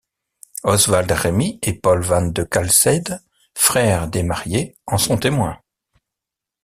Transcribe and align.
Oswald 0.63 1.11
Remy 1.11 1.59
et 1.61 1.73
Paul 1.73 2.01
Van 2.01 2.25
de 2.25 2.41
Calseyde, 2.41 3.21
frères 3.53 4.07
des 4.07 4.23
mariés, 4.23 4.75
en 4.87 4.97
sont 4.97 5.17
témoins. 5.19 5.59